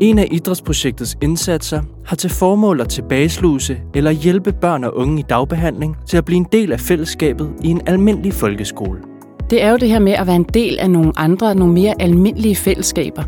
[0.00, 5.24] En af idrætsprojektets indsatser har til formål at tilbagesluse eller hjælpe børn og unge i
[5.28, 8.98] dagbehandling til at blive en del af fællesskabet i en almindelig folkeskole.
[9.50, 11.94] Det er jo det her med at være en del af nogle andre, nogle mere
[12.00, 13.22] almindelige fællesskaber.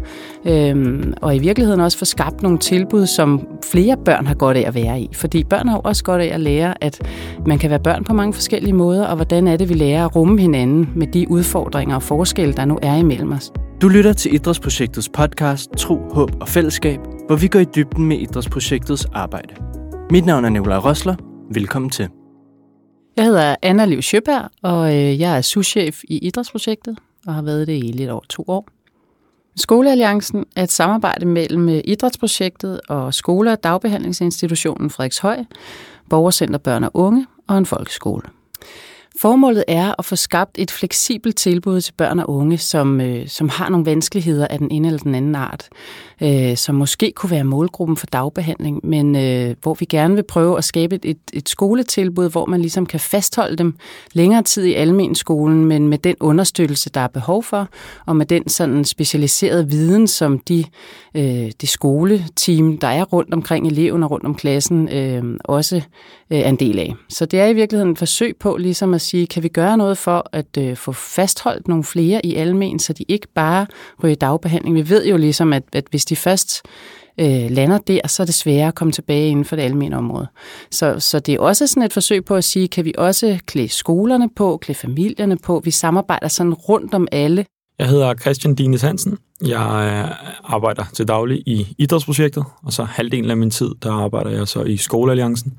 [0.46, 4.64] Øhm, og i virkeligheden også få skabt nogle tilbud, som flere børn har godt af
[4.66, 5.10] at være i.
[5.12, 7.00] Fordi børn har jo også godt af at lære, at
[7.46, 10.16] man kan være børn på mange forskellige måder, og hvordan er det, vi lærer at
[10.16, 13.52] rumme hinanden med de udfordringer og forskelle, der nu er imellem os.
[13.84, 18.18] Du lytter til Idrætsprojektets podcast Tro, Håb og Fællesskab, hvor vi går i dybden med
[18.18, 19.54] Idrætsprojektets arbejde.
[20.10, 21.16] Mit navn er Nicolaj Rosler.
[21.50, 22.08] Velkommen til.
[23.16, 27.66] Jeg hedder Anna Liv Sjøberg, og øh, jeg er souschef i Idrætsprojektet og har været
[27.66, 28.68] det i lidt over to år.
[29.56, 35.44] Skolealliancen er et samarbejde mellem øh, Idrætsprojektet og skole- og dagbehandlingsinstitutionen Frederikshøj,
[36.10, 38.22] Borgercenter Børn og Unge og en folkeskole.
[39.20, 43.48] Formålet er at få skabt et fleksibelt tilbud til børn og unge, som, øh, som
[43.48, 45.68] har nogle vanskeligheder af den ene eller den anden art,
[46.22, 50.58] øh, som måske kunne være målgruppen for dagbehandling, men øh, hvor vi gerne vil prøve
[50.58, 53.74] at skabe et, et skoletilbud, hvor man ligesom kan fastholde dem
[54.12, 57.68] længere tid i almen skolen, men med den understøttelse, der er behov for,
[58.06, 60.64] og med den sådan specialiserede viden, som de,
[61.14, 65.76] øh, det skoleteam, der er rundt omkring eleven og rundt om klassen, øh, også
[66.30, 66.94] øh, er en del af.
[67.08, 69.98] Så det er i virkeligheden et forsøg på ligesom at sige, kan vi gøre noget
[69.98, 73.66] for at øh, få fastholdt nogle flere i almen, så de ikke bare
[74.02, 74.76] ryger i dagbehandling.
[74.76, 76.62] Vi ved jo ligesom, at, at hvis de først
[77.20, 80.26] øh, lander der, så er det sværere at komme tilbage inden for det almindelige område.
[80.70, 83.68] Så, så det er også sådan et forsøg på at sige, kan vi også klæde
[83.68, 85.60] skolerne på, klæde familierne på.
[85.64, 87.46] Vi samarbejder sådan rundt om alle.
[87.78, 89.18] Jeg hedder Christian Dines Hansen.
[89.46, 94.30] Jeg øh, arbejder til daglig i idrætsprojektet, og så halvdelen af min tid, der arbejder
[94.30, 95.58] jeg så i Skolealliancen,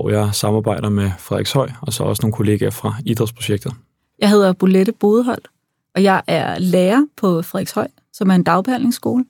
[0.00, 3.72] hvor jeg samarbejder med Frederikshøj, og så også nogle kollegaer fra idrætsprojektet.
[4.18, 5.48] Jeg hedder Bolette Bodeholdt,
[5.94, 9.24] og jeg er lærer på Frederikshøj, som er en dagbehandlingsskole.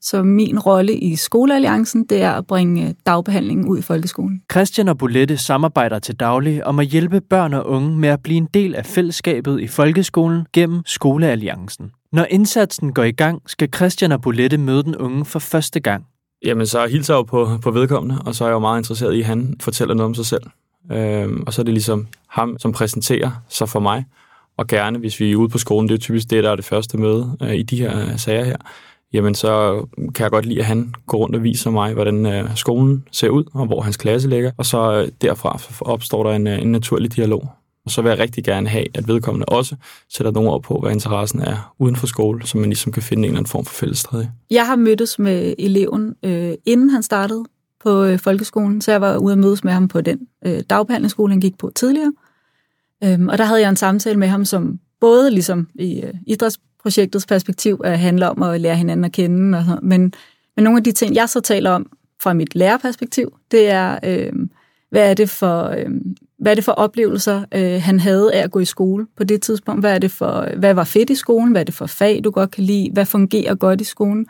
[0.00, 4.42] Så min rolle i Skolealliancen, det er at bringe dagbehandlingen ud i folkeskolen.
[4.52, 8.36] Christian og Bolette samarbejder til daglig om at hjælpe børn og unge med at blive
[8.36, 11.90] en del af fællesskabet i folkeskolen gennem Skolealliancen.
[12.12, 16.04] Når indsatsen går i gang, skal Christian og Bolette møde den unge for første gang.
[16.44, 19.14] Jamen, så hilser jeg jo på, på vedkommende, og så er jeg jo meget interesseret
[19.14, 20.42] i, at han fortæller noget om sig selv.
[20.92, 24.04] Øhm, og så er det ligesom ham, som præsenterer sig for mig,
[24.56, 26.64] og gerne, hvis vi er ude på skolen, det er typisk det, der er det
[26.64, 28.56] første møde øh, i de her øh, sager her,
[29.12, 32.56] jamen så kan jeg godt lide, at han går rundt og viser mig, hvordan øh,
[32.56, 36.46] skolen ser ud, og hvor hans klasse ligger, og så øh, derfra opstår der en,
[36.46, 37.48] øh, en naturlig dialog.
[37.84, 39.76] Og så vil jeg rigtig gerne have, at vedkommende også
[40.08, 43.20] sætter nogle ord på, hvad interessen er uden for skole, så man ligesom kan finde
[43.20, 44.30] en eller anden form for fællestræde.
[44.50, 47.44] Jeg har mødtes med eleven, øh, inden han startede
[47.84, 51.32] på øh, folkeskolen, så jeg var ude at mødes med ham på den øh, dagbehandlingsskole,
[51.32, 52.12] han gik på tidligere.
[53.04, 57.26] Øhm, og der havde jeg en samtale med ham, som både ligesom i øh, idrætsprojektets
[57.26, 60.14] perspektiv at handler om at lære hinanden at kende, og sådan, men,
[60.56, 61.86] men nogle af de ting, jeg så taler om
[62.22, 64.32] fra mit lærerperspektiv, det er, øh,
[64.90, 65.62] hvad er det for...
[65.62, 65.90] Øh,
[66.42, 69.42] hvad er det for oplevelser, øh, han havde af at gå i skole på det
[69.42, 69.82] tidspunkt?
[69.82, 71.52] Hvad, er det for, hvad var fedt i skolen?
[71.52, 72.90] Hvad er det for fag, du godt kan lide?
[72.92, 74.26] Hvad fungerer godt i skolen?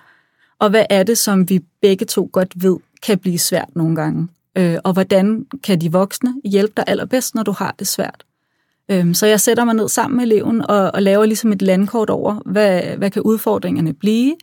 [0.58, 4.28] Og hvad er det, som vi begge to godt ved, kan blive svært nogle gange?
[4.58, 8.24] Øh, og hvordan kan de voksne hjælpe dig allerbedst, når du har det svært?
[8.90, 12.10] Øh, så jeg sætter mig ned sammen med eleven og, og laver ligesom et landkort
[12.10, 14.34] over, hvad, hvad kan udfordringerne blive?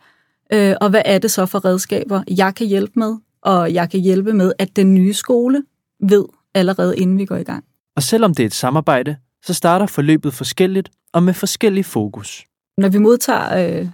[0.53, 3.15] Øh, og hvad er det så for redskaber, jeg kan hjælpe med?
[3.41, 5.63] Og jeg kan hjælpe med, at den nye skole
[5.99, 7.63] ved, allerede inden vi går i gang.
[7.95, 9.15] Og selvom det er et samarbejde,
[9.45, 12.45] så starter forløbet forskelligt og med forskellig fokus.
[12.77, 13.87] Når vi modtager øh,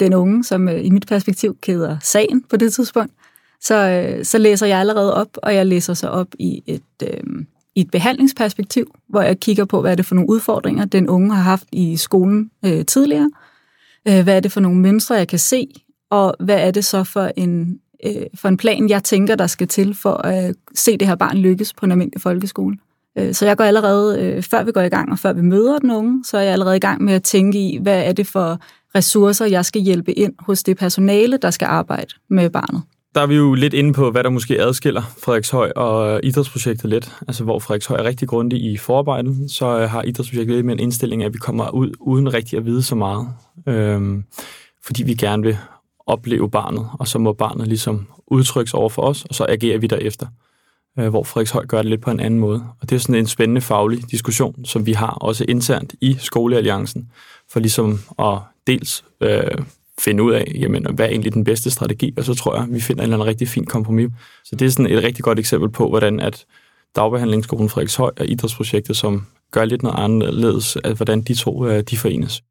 [0.00, 3.12] den unge, som øh, i mit perspektiv keder sagen på det tidspunkt,
[3.60, 7.44] så, øh, så læser jeg allerede op, og jeg læser så op i et, øh,
[7.74, 11.34] i et behandlingsperspektiv, hvor jeg kigger på, hvad er det for nogle udfordringer, den unge
[11.34, 13.30] har haft i skolen øh, tidligere.
[14.08, 15.68] Øh, hvad er det for nogle mønstre, jeg kan se,
[16.10, 19.68] og hvad er det så for en, øh, for en plan, jeg tænker, der skal
[19.68, 22.76] til for at øh, se det her barn lykkes på en almindelig folkeskole.
[23.18, 25.78] Øh, så jeg går allerede, øh, før vi går i gang, og før vi møder
[25.78, 28.26] den unge, så er jeg allerede i gang med at tænke i, hvad er det
[28.26, 28.60] for
[28.94, 32.82] ressourcer, jeg skal hjælpe ind hos det personale, der skal arbejde med barnet.
[33.14, 36.90] Der er vi jo lidt inde på, hvad der måske adskiller Frederikshøj og øh, idrætsprojektet
[36.90, 37.12] lidt.
[37.28, 40.80] Altså hvor Frederikshøj er rigtig grundig i forarbejdet, så øh, har idrætsprojektet lidt med en
[40.80, 43.28] indstilling, at vi kommer ud uden rigtig at vide så meget.
[43.68, 44.24] Øhm,
[44.84, 45.58] fordi vi gerne vil
[46.12, 49.86] opleve barnet, og så må barnet ligesom udtrykkes over for os, og så agerer vi
[49.86, 50.26] derefter.
[50.98, 52.64] Øh, hvor Frederikshøj gør det lidt på en anden måde.
[52.80, 57.08] Og det er sådan en spændende faglig diskussion, som vi har også internt i Skolealliancen,
[57.48, 59.58] for ligesom at dels øh,
[60.00, 62.80] finde ud af, jamen, hvad er egentlig den bedste strategi, og så tror jeg, vi
[62.80, 64.10] finder en eller anden rigtig fin kompromis.
[64.44, 66.44] Så det er sådan et rigtig godt eksempel på, hvordan at
[66.96, 71.96] dagbehandlingsskolen Frederikshøj og idrætsprojektet, som gør lidt noget anderledes, at hvordan de to øh, de
[71.96, 72.42] forenes.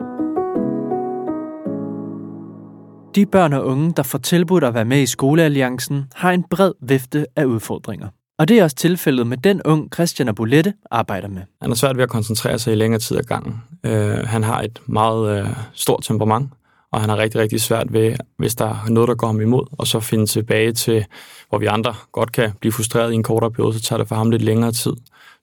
[3.16, 6.72] De børn og unge, der får tilbudt at være med i Skolealliancen, har en bred
[6.82, 8.08] vifte af udfordringer.
[8.40, 11.42] Og det er også tilfældet med den ung Christian Abulette arbejder med.
[11.62, 13.62] Han har svært ved at koncentrere sig i længere tid ad gangen.
[13.84, 16.50] Øh, han har et meget øh, stort temperament,
[16.92, 19.66] og han har rigtig, rigtig svært ved, hvis der er noget, der går ham imod,
[19.72, 21.06] og så finde tilbage til,
[21.50, 24.16] hvor vi andre godt kan blive frustreret i en kortere periode, så tager det for
[24.16, 24.94] ham lidt længere tid.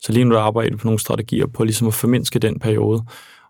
[0.00, 3.04] Så lige nu der arbejder på nogle strategier på ligesom at formindske den periode,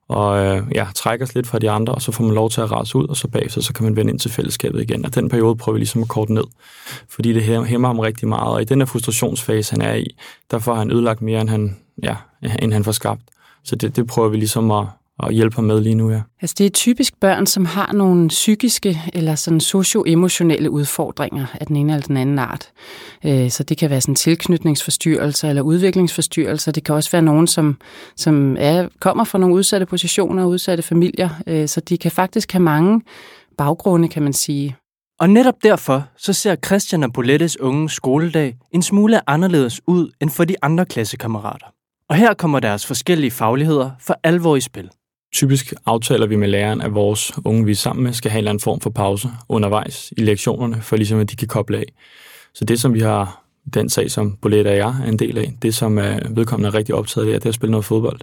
[0.09, 2.61] og øh, ja, trække os lidt fra de andre, og så får man lov til
[2.61, 5.05] at rase ud, og så bagefter, så kan man vende ind til fællesskabet igen.
[5.05, 6.45] Og den periode prøver vi ligesom at korte ned,
[7.09, 8.55] fordi det hæmmer ham rigtig meget.
[8.55, 10.17] Og i den her frustrationsfase, han er i,
[10.51, 12.17] der får han ødelagt mere, end han, ja,
[12.63, 13.23] end han får skabt.
[13.65, 14.87] Så det, det prøver vi ligesom at,
[15.23, 16.21] at hjælpe ham med lige nu, ja.
[16.41, 21.77] Altså det er typisk børn, som har nogle psykiske eller sådan socio-emotionelle udfordringer af den
[21.77, 22.69] ene eller den anden art.
[23.25, 26.73] Øh, så det kan være sådan tilknytningsforstyrrelser eller udviklingsforstyrrelser.
[26.73, 27.81] Det kan også være nogen, som,
[28.17, 31.29] som er, kommer fra nogle udsatte positioner og udsatte familier.
[31.47, 33.03] Øh, så de kan faktisk have mange
[33.59, 34.77] baggrunde, kan man sige.
[35.21, 40.31] Og netop derfor så ser Christian og Bolettes unge skoledag en smule anderledes ud end
[40.31, 41.67] for de andre klassekammerater.
[42.09, 44.91] Og her kommer deres forskellige fagligheder for alvor i spil.
[45.33, 48.41] Typisk aftaler vi med læreren, at vores unge, vi er sammen med, skal have en
[48.41, 51.93] eller anden form for pause undervejs i lektionerne, for ligesom at de kan koble af.
[52.55, 53.45] Så det, som vi har,
[53.75, 56.75] den sag, som Bolette og jeg er en del af, det, som er vedkommende er
[56.75, 58.21] rigtig optaget af, det er at spille noget fodbold.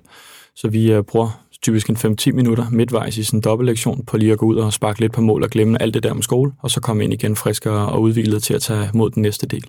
[0.55, 4.31] Så vi øh, bruger typisk en 5-10 minutter midtvejs i sådan en dobbeltlektion på lige
[4.31, 6.51] at gå ud og sparke lidt på mål og glemme alt det der om skole,
[6.59, 9.65] og så komme ind igen friskere og udviklet til at tage mod den næste del.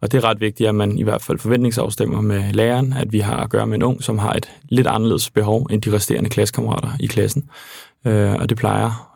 [0.00, 3.18] Og det er ret vigtigt, at man i hvert fald forventningsafstemmer med læreren, at vi
[3.18, 6.30] har at gøre med en ung, som har et lidt anderledes behov end de resterende
[6.30, 7.44] klassekammerater i klassen.
[8.06, 9.14] Øh, og det plejer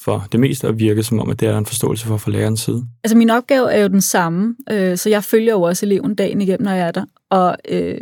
[0.00, 2.60] for det meste at virke som om, at det er en forståelse for fra lærerens
[2.60, 2.86] side.
[3.04, 6.40] Altså min opgave er jo den samme, øh, så jeg følger jo også eleven dagen
[6.40, 7.04] igennem, når jeg er der.
[7.30, 8.00] Og øh,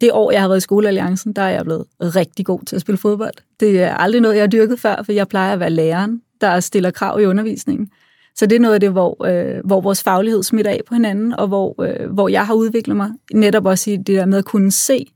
[0.00, 2.82] det år, jeg har været i skolealliancen, der er jeg blevet rigtig god til at
[2.82, 3.34] spille fodbold.
[3.60, 6.60] Det er aldrig noget, jeg har dyrket før, for jeg plejer at være læreren, der
[6.60, 7.90] stiller krav i undervisningen.
[8.36, 11.32] Så det er noget af det, hvor, øh, hvor vores faglighed smitter af på hinanden,
[11.32, 14.44] og hvor, øh, hvor jeg har udviklet mig netop også i det der med at
[14.44, 15.06] kunne se,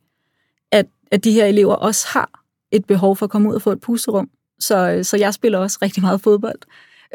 [0.72, 2.30] at, at de her elever også har
[2.70, 4.28] et behov for at komme ud og få et pusterum.
[4.60, 6.58] Så, øh, så jeg spiller også rigtig meget fodbold.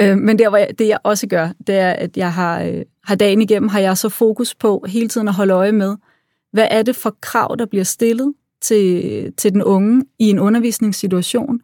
[0.01, 2.81] Øh, men der, hvor jeg, det jeg også gør, det er, at jeg har, øh,
[3.03, 5.95] har dagen igennem, har jeg så fokus på hele tiden at holde øje med,
[6.51, 11.61] hvad er det for krav, der bliver stillet til, til den unge i en undervisningssituation,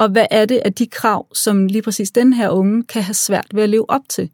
[0.00, 3.14] og hvad er det af de krav, som lige præcis den her unge kan have
[3.14, 4.30] svært ved at leve op til?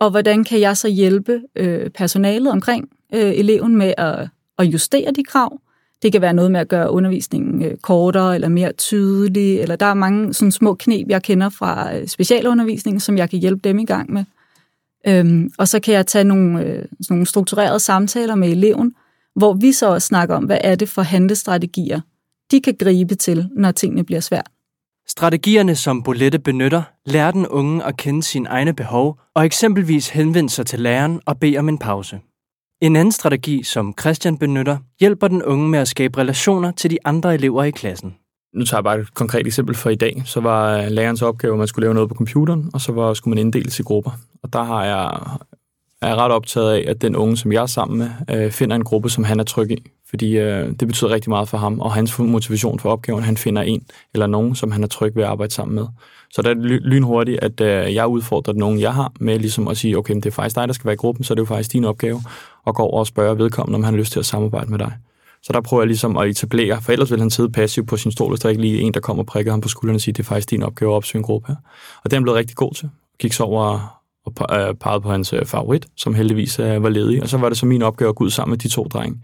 [0.00, 4.28] Og hvordan kan jeg så hjælpe øh, personalet omkring øh, eleven med at,
[4.58, 5.60] at justere de krav?
[6.02, 9.86] Det kan være noget med at gøre undervisningen øh, kortere eller mere tydelig, eller der
[9.86, 13.78] er mange sådan små knep, jeg kender fra øh, specialundervisningen, som jeg kan hjælpe dem
[13.78, 14.24] i gang med.
[15.06, 18.94] Øhm, og så kan jeg tage nogle, øh, sådan nogle strukturerede samtaler med eleven,
[19.36, 22.00] hvor vi så også snakker om, hvad er det for handlestrategier,
[22.50, 24.50] de kan gribe til, når tingene bliver svært.
[25.10, 30.50] Strategierne, som Bolette benytter, lærer den unge at kende sine egne behov og eksempelvis henvende
[30.50, 32.20] sig til læreren og bede om en pause.
[32.82, 36.98] En anden strategi, som Christian benytter, hjælper den unge med at skabe relationer til de
[37.04, 38.14] andre elever i klassen.
[38.54, 40.22] Nu tager jeg bare et konkret eksempel for i dag.
[40.24, 43.34] Så var lærerens opgave, at man skulle lave noget på computeren, og så var, skulle
[43.34, 44.10] man inddeles i grupper.
[44.42, 45.20] Og der har jeg
[46.02, 48.84] er ret optaget af, at den unge, som jeg er sammen med, øh, finder en
[48.84, 49.86] gruppe, som han er tryg i.
[50.10, 53.62] Fordi øh, det betyder rigtig meget for ham, og hans motivation for opgaven, han finder
[53.62, 55.86] en eller nogen, som han er tryg ved at arbejde sammen med.
[56.30, 59.76] Så det er lynhurtigt, at øh, jeg udfordrer den unge, jeg har, med ligesom at
[59.76, 61.46] sige, okay, det er faktisk dig, der skal være i gruppen, så det er jo
[61.46, 62.20] faktisk din opgave,
[62.66, 64.92] at gå over og spørge vedkommende, om han har lyst til at samarbejde med dig.
[65.42, 68.12] Så der prøver jeg ligesom at etablere, for ellers vil han sidde passiv på sin
[68.12, 70.12] stol, hvis der ikke lige en, der kommer og prikker ham på skulderen og siger,
[70.12, 71.56] det er faktisk din opgave at opsøge en gruppe her.
[72.04, 72.90] Og det er han blevet rigtig god til.
[73.18, 73.97] Gik så over
[74.36, 77.22] og øh, pegede på hans øh, favorit, som heldigvis øh, var ledig.
[77.22, 79.18] Og så var det så min opgave at gå ud sammen med de to drenge,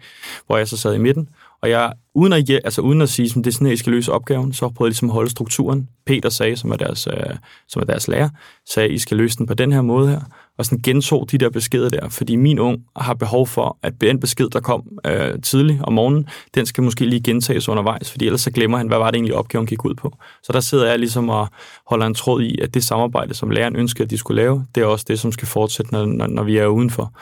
[0.47, 1.29] hvor jeg så sad i midten.
[1.65, 3.93] Og jeg, uden at, altså uden at sige, at det er sådan, at I skal
[3.93, 5.89] løse opgaven, så prøvede jeg ligesom at holde strukturen.
[6.07, 7.37] Peter sagde, som er deres, øh,
[7.69, 8.29] som er deres lærer,
[8.69, 10.21] sagde, at I skal løse den på den her måde her
[10.59, 14.21] og sådan gentog de der beskeder der, fordi min ung har behov for, at den
[14.21, 18.41] besked, der kom øh, tidligt om morgenen, den skal måske lige gentages undervejs, fordi ellers
[18.41, 20.17] så glemmer han, hvad var det egentlig opgaven gik ud på.
[20.43, 21.49] Så der sidder jeg ligesom og
[21.87, 24.83] holder en tråd i, at det samarbejde, som læreren ønsker, at de skulle lave, det
[24.83, 27.13] er også det, som skal fortsætte, når, når, når vi er udenfor.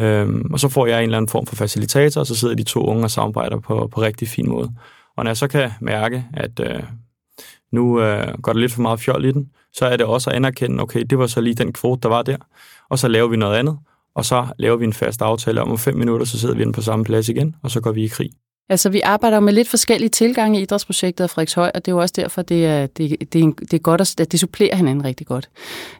[0.00, 2.62] Øhm, og så får jeg en eller anden form for facilitator, og så sidder de
[2.62, 4.72] to unge og samarbejder på, på rigtig fin måde.
[5.16, 6.82] Og når jeg så kan mærke, at øh,
[7.72, 10.36] nu øh, går der lidt for meget fjol i den, så er det også at
[10.36, 12.36] anerkende, okay, det var så lige den kvote, der var der,
[12.88, 13.78] og så laver vi noget andet,
[14.14, 16.72] og så laver vi en fast aftale om, om fem minutter, så sidder vi inde
[16.72, 18.30] på samme plads igen, og så går vi i krig.
[18.70, 22.00] Altså, vi arbejder med lidt forskellige tilgange i idrætsprojektet af Frederikshøj, og det er jo
[22.00, 25.26] også derfor, det er, det, det, er, det er godt, at det supplerer hinanden rigtig
[25.26, 25.48] godt.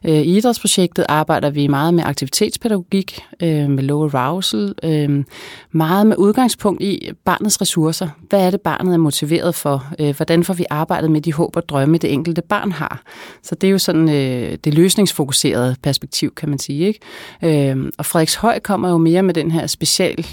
[0.05, 5.23] Øh, I idrætsprojektet arbejder vi meget med aktivitetspædagogik, øh, med low arousal, øh,
[5.71, 8.09] meget med udgangspunkt i barnets ressourcer.
[8.29, 9.93] Hvad er det, barnet er motiveret for?
[9.99, 13.01] Øh, hvordan får vi arbejdet med de håb og drømme, det enkelte barn har?
[13.43, 16.87] Så det er jo sådan øh, det løsningsfokuserede perspektiv, kan man sige.
[16.87, 17.69] Ikke?
[17.71, 20.25] Øh, og Frederikshøj kommer jo mere med den her special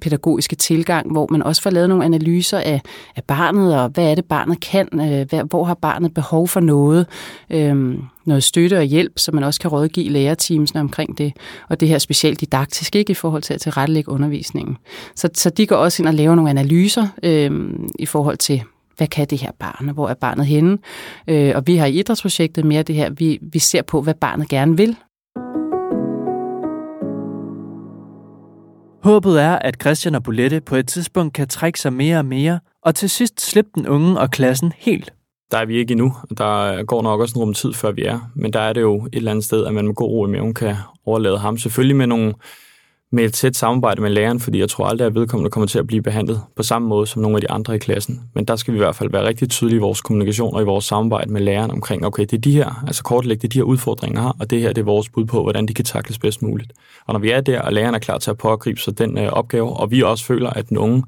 [0.00, 2.80] pædagogiske tilgang, hvor man også får lavet nogle analyser af,
[3.16, 4.88] af barnet, og hvad er det, barnet kan,
[5.32, 7.06] øh, hvor har barnet behov for noget,
[7.50, 11.32] øh, noget støtte og hjælp, så man også kan rådgive lærerteamsene omkring det,
[11.68, 14.76] og det her specielt didaktisk, ikke i forhold til at tilrettelægge undervisningen.
[15.16, 18.62] Så, så de går også ind og laver nogle analyser øh, i forhold til,
[18.96, 20.78] hvad kan det her barn, og hvor er barnet henne?
[21.28, 24.48] Øh, og vi har i idrætsprojektet mere det her, vi, vi ser på, hvad barnet
[24.48, 24.96] gerne vil,
[29.02, 32.60] Håbet er, at Christian og Bolette på et tidspunkt kan trække sig mere og mere,
[32.82, 35.12] og til sidst slippe den unge og klassen helt.
[35.50, 36.14] Der er vi ikke endnu.
[36.38, 38.30] Der går nok også en rum tid, før vi er.
[38.34, 40.30] Men der er det jo et eller andet sted, at man med god ro i
[40.30, 40.76] maven kan
[41.06, 41.58] overlade ham.
[41.58, 42.34] Selvfølgelig med nogle
[43.12, 45.86] med et tæt samarbejde med læreren, fordi jeg tror aldrig, at vedkommende kommer til at
[45.86, 48.20] blive behandlet på samme måde som nogle af de andre i klassen.
[48.34, 50.64] Men der skal vi i hvert fald være rigtig tydelige i vores kommunikation og i
[50.64, 54.20] vores samarbejde med læreren omkring, okay, det er de her, altså kortlægge, de her udfordringer
[54.20, 56.72] har, og det her det er vores bud på, hvordan de kan takles bedst muligt.
[57.06, 59.32] Og når vi er der, og læreren er klar til at pågribe sig den øh,
[59.32, 61.04] opgave, og vi også føler, at den unge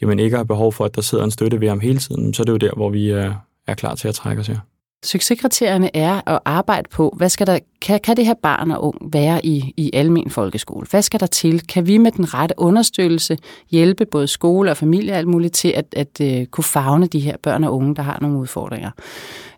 [0.00, 2.42] jamen, ikke har behov for, at der sidder en støtte ved ham hele tiden, så
[2.42, 3.30] er det jo der, hvor vi øh,
[3.66, 4.58] er klar til at trække os her.
[5.04, 9.12] Succeskriterierne er at arbejde på, hvad skal der, kan, kan det her barn og ung
[9.12, 10.86] være i, i almen folkeskole?
[10.90, 11.66] Hvad skal der til?
[11.66, 13.38] Kan vi med den rette understøttelse
[13.70, 17.20] hjælpe både skole og familie og alt muligt til at, at uh, kunne fagne de
[17.20, 18.90] her børn og unge, der har nogle udfordringer?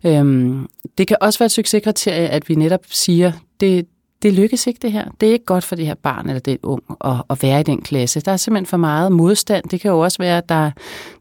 [0.05, 3.87] Øhm, det kan også være et succeskriterie, at vi netop siger, det,
[4.23, 5.05] det lykkes ikke det her.
[5.21, 7.63] Det er ikke godt for det her barn eller det ung at, at være i
[7.63, 8.21] den klasse.
[8.21, 9.65] Der er simpelthen for meget modstand.
[9.71, 10.71] Det kan jo også være, at der,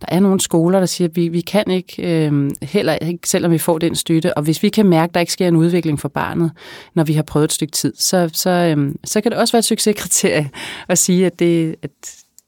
[0.01, 3.51] der er nogle skoler, der siger, at vi, vi kan ikke, øh, heller ikke, selvom
[3.51, 4.37] vi får den støtte.
[4.37, 6.51] Og hvis vi kan mærke, at der ikke sker en udvikling for barnet,
[6.93, 9.59] når vi har prøvet et stykke tid, så, så, øh, så kan det også være
[9.59, 10.49] et succeskriterie
[10.87, 11.91] at sige, at, det, at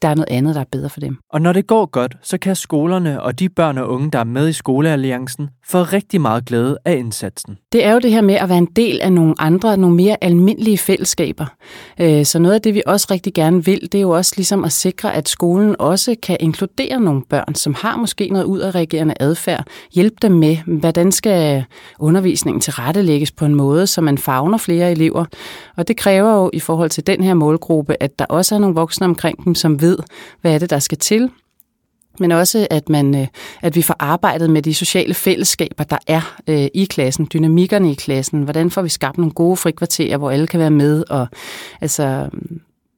[0.01, 1.17] der er noget andet, der er bedre for dem.
[1.33, 4.23] Og når det går godt, så kan skolerne og de børn og unge, der er
[4.23, 7.57] med i Skolealliancen, få rigtig meget glæde af indsatsen.
[7.71, 10.17] Det er jo det her med at være en del af nogle andre, nogle mere
[10.21, 11.45] almindelige fællesskaber.
[12.01, 14.63] Øh, så noget af det, vi også rigtig gerne vil, det er jo også ligesom
[14.63, 19.67] at sikre, at skolen også kan inkludere nogle børn, som har måske noget udadreagerende adfærd.
[19.93, 21.65] Hjælpe dem med, hvordan skal
[21.99, 25.25] undervisningen tilrettelægges på en måde, så man fagner flere elever.
[25.77, 28.75] Og det kræver jo i forhold til den her målgruppe, at der også er nogle
[28.75, 29.86] voksne omkring dem, som ved,
[30.41, 31.29] hvad er det, der skal til,
[32.19, 33.27] men også at man øh,
[33.61, 37.95] at vi får arbejdet med de sociale fællesskaber, der er øh, i klassen, dynamikkerne i
[37.95, 38.43] klassen.
[38.43, 41.03] Hvordan får vi skabt nogle gode frikvarterer, hvor alle kan være med?
[41.09, 41.27] Og,
[41.81, 42.29] altså,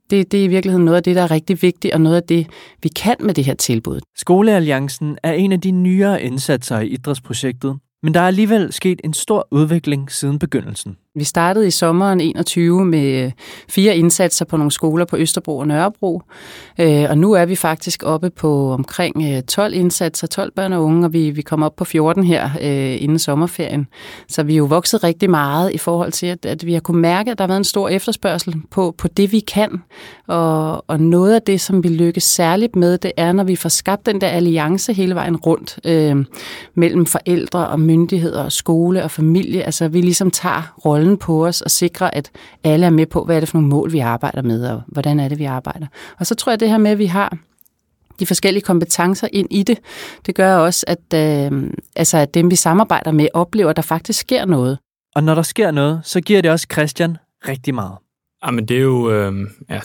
[0.10, 2.24] det, det er i virkeligheden noget af det, der er rigtig vigtigt, og noget af
[2.24, 2.48] det,
[2.84, 4.00] vi kan med det her tilbud.
[4.18, 9.14] Skolealliancen er en af de nyere indsatser i idrætsprojektet, men der er alligevel sket en
[9.14, 10.98] stor udvikling siden begyndelsen.
[11.16, 13.32] Vi startede i sommeren 21 med øh,
[13.70, 16.22] fire indsatser på nogle skoler på Østerbro og Nørrebro,
[16.80, 20.84] øh, og nu er vi faktisk oppe på omkring øh, 12 indsatser, 12 børn og
[20.84, 22.58] unge, og vi, vi kommer op på 14 her
[22.98, 23.88] inden sommerferien.
[24.28, 27.02] Så vi er jo vokset rigtig meget i forhold til, at, at vi har kunnet
[27.02, 29.82] mærke, at der har været en stor efterspørgsel på, på det, vi kan.
[30.28, 33.70] Og, og noget af det, som vi lykkes særligt med, det er, når vi får
[33.70, 36.26] skabt den der alliance hele vejen rundt øh,
[36.76, 39.64] mellem forældre og myndigheder og skole og familie.
[39.64, 42.32] Altså, vi ligesom tager rollen rollen på os og sikre, at
[42.64, 45.20] alle er med på, hvad er det for nogle mål, vi arbejder med, og hvordan
[45.20, 45.88] er det, vi arbejder.
[46.20, 47.38] Og så tror jeg, det her med, at vi har
[48.20, 49.80] de forskellige kompetencer ind i det,
[50.26, 51.64] det gør også, at, øh,
[51.96, 54.78] altså, at dem, vi samarbejder med, oplever, at der faktisk sker noget.
[55.16, 57.96] Og når der sker noget, så giver det også Christian rigtig meget.
[58.46, 59.34] Jamen, det er jo, øh,
[59.70, 59.80] ja,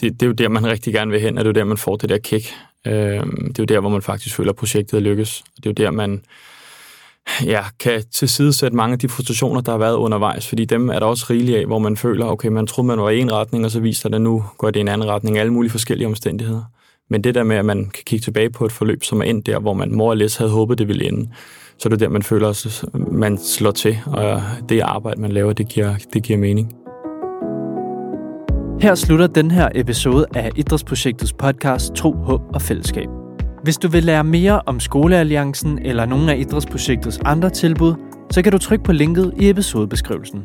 [0.00, 1.64] det, det er jo der, man rigtig gerne vil hen, og det er jo der,
[1.64, 2.54] man får det der kick.
[2.86, 5.44] Øh, det er jo der, hvor man faktisk føler, at projektet er lykkes.
[5.56, 6.22] Det er jo der, man
[7.44, 11.06] ja, kan tilsidesætte mange af de frustrationer, der har været undervejs, fordi dem er der
[11.06, 13.70] også rigeligt af, hvor man føler, okay, man troede, man var i en retning, og
[13.70, 16.62] så viser det, at nu går det i en anden retning, alle mulige forskellige omstændigheder.
[17.10, 19.46] Men det der med, at man kan kigge tilbage på et forløb, som er endt
[19.46, 21.30] der, hvor man mor eller havde håbet, det ville ende,
[21.78, 25.52] så er det der, man føler, at man slår til, og det arbejde, man laver,
[25.52, 26.72] det giver, det giver mening.
[28.80, 33.25] Her slutter den her episode af Idrætsprojektets podcast Tro, Håb og Fællesskab.
[33.66, 37.94] Hvis du vil lære mere om Skolealliancen eller nogle af Idrætsprojektets andre tilbud,
[38.30, 40.44] så kan du trykke på linket i episodebeskrivelsen.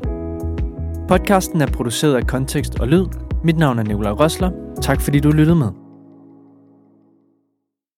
[1.07, 3.05] Podcasten er produceret af Kontekst og Lyd.
[3.43, 4.51] Mit navn er Nikolaj Røsler.
[4.81, 5.80] Tak fordi du lyttede med.